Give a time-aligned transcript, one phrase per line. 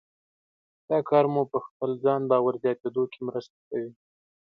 [0.89, 3.91] دا کار مو په خپل ځان باور زیاتېدو کې مرسته کوي.